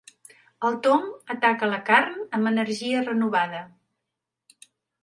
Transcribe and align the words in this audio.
El 0.69 0.77
Tom 0.87 1.05
ataca 1.35 1.69
la 1.75 1.79
carn 1.91 2.17
amb 2.39 2.53
energia 2.55 3.05
renovada. 3.07 3.65